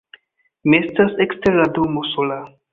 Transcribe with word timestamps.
Mi 0.69 0.79
estas 0.85 1.21
ekster 1.27 1.61
la 1.61 1.71
domo, 1.79 2.05
sola. 2.17 2.43